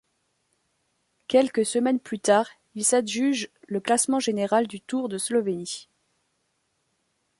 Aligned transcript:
Quelques 1.27 1.63
semaines 1.63 1.99
plus 1.99 2.17
tard 2.19 2.49
il 2.73 2.83
s'adjuge 2.83 3.49
le 3.67 3.79
classement 3.79 4.19
général 4.19 4.65
du 4.65 4.81
Tour 4.81 5.09
de 5.09 5.19
Slovénie. 5.19 5.89